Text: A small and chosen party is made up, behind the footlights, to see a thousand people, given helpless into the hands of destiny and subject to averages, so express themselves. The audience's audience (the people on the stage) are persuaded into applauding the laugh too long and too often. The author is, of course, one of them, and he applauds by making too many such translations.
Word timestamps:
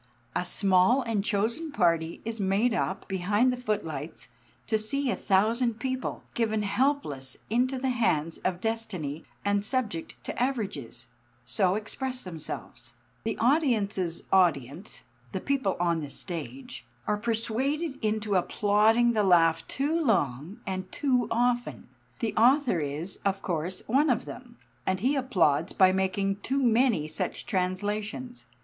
A 0.35 0.45
small 0.45 1.03
and 1.03 1.23
chosen 1.23 1.71
party 1.71 2.21
is 2.25 2.39
made 2.39 2.73
up, 2.73 3.07
behind 3.07 3.53
the 3.53 3.61
footlights, 3.61 4.29
to 4.65 4.79
see 4.79 5.11
a 5.11 5.15
thousand 5.15 5.77
people, 5.79 6.23
given 6.33 6.63
helpless 6.63 7.37
into 7.51 7.77
the 7.77 7.91
hands 7.91 8.39
of 8.39 8.59
destiny 8.59 9.25
and 9.45 9.63
subject 9.63 10.15
to 10.23 10.41
averages, 10.41 11.05
so 11.45 11.75
express 11.75 12.23
themselves. 12.23 12.95
The 13.25 13.37
audience's 13.37 14.23
audience 14.33 15.01
(the 15.33 15.39
people 15.39 15.77
on 15.79 15.99
the 15.99 16.09
stage) 16.09 16.83
are 17.05 17.15
persuaded 17.17 18.03
into 18.03 18.33
applauding 18.33 19.13
the 19.13 19.23
laugh 19.23 19.67
too 19.67 20.03
long 20.03 20.61
and 20.65 20.91
too 20.91 21.27
often. 21.29 21.89
The 22.21 22.33
author 22.35 22.79
is, 22.79 23.19
of 23.23 23.43
course, 23.43 23.83
one 23.85 24.09
of 24.09 24.25
them, 24.25 24.57
and 24.83 24.99
he 24.99 25.15
applauds 25.15 25.73
by 25.73 25.91
making 25.91 26.37
too 26.37 26.57
many 26.63 27.07
such 27.07 27.45
translations. 27.45 28.45